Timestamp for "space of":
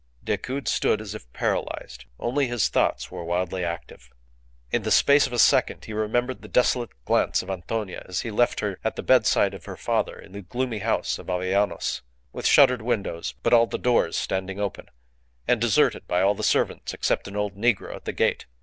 4.89-5.31